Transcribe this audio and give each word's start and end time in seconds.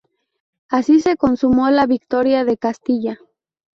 Así 0.67 0.99
se 0.99 1.15
consumó 1.15 1.69
la 1.69 1.85
victoria 1.85 2.43
de 2.43 2.57
Castilla. 2.57 3.19